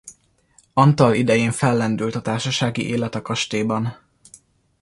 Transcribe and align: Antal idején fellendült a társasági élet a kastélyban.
Antal 0.73 1.13
idején 1.15 1.51
fellendült 1.51 2.15
a 2.15 2.21
társasági 2.21 2.85
élet 2.87 3.15
a 3.15 3.21
kastélyban. 3.21 3.97